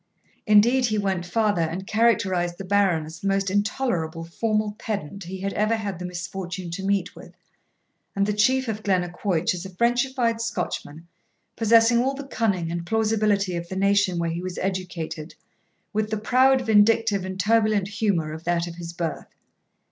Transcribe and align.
Indeed 0.47 0.87
he 0.87 0.97
went 0.97 1.27
farther, 1.27 1.61
and 1.61 1.85
characterised 1.85 2.57
the 2.57 2.65
Baron 2.65 3.05
as 3.05 3.19
the 3.19 3.27
most 3.27 3.51
intolerable 3.51 4.23
formal 4.23 4.71
pedant 4.79 5.25
he 5.25 5.41
had 5.41 5.53
ever 5.53 5.75
had 5.75 5.99
the 5.99 6.05
misfortune 6.07 6.71
to 6.71 6.83
meet 6.83 7.15
with, 7.15 7.35
and 8.15 8.25
the 8.25 8.33
Chief 8.33 8.67
of 8.67 8.81
Glennaquoich 8.81 9.53
as 9.53 9.63
a 9.63 9.69
Frenchified 9.69 10.41
Scotchman, 10.41 11.07
possessing 11.55 11.99
all 11.99 12.15
the 12.15 12.23
cunning 12.25 12.71
and 12.71 12.83
plausibility 12.83 13.55
of 13.55 13.69
the 13.69 13.75
nation 13.75 14.17
where 14.17 14.31
he 14.31 14.41
was 14.41 14.57
educated, 14.57 15.35
with 15.93 16.09
the 16.09 16.17
proud, 16.17 16.61
vindictive, 16.61 17.23
and 17.23 17.39
turbulent 17.39 17.87
humour 17.87 18.33
of 18.33 18.43
that 18.45 18.65
of 18.65 18.77
his 18.77 18.93
birth. 18.93 19.27